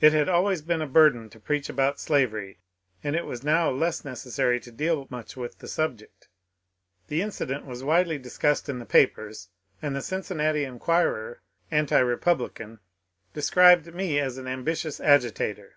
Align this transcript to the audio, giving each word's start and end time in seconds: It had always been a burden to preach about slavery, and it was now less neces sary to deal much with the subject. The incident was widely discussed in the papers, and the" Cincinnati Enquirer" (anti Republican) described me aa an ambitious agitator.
It 0.00 0.14
had 0.14 0.30
always 0.30 0.62
been 0.62 0.80
a 0.80 0.86
burden 0.86 1.28
to 1.28 1.38
preach 1.38 1.68
about 1.68 2.00
slavery, 2.00 2.58
and 3.04 3.14
it 3.14 3.26
was 3.26 3.44
now 3.44 3.68
less 3.70 4.00
neces 4.00 4.30
sary 4.30 4.58
to 4.60 4.72
deal 4.72 5.06
much 5.10 5.36
with 5.36 5.58
the 5.58 5.68
subject. 5.68 6.26
The 7.08 7.20
incident 7.20 7.66
was 7.66 7.84
widely 7.84 8.16
discussed 8.16 8.70
in 8.70 8.78
the 8.78 8.86
papers, 8.86 9.50
and 9.82 9.94
the" 9.94 10.00
Cincinnati 10.10 10.64
Enquirer" 10.64 11.42
(anti 11.80 11.98
Republican) 11.98 12.78
described 13.34 13.94
me 13.94 14.18
aa 14.18 14.30
an 14.38 14.46
ambitious 14.48 15.00
agitator. 15.00 15.76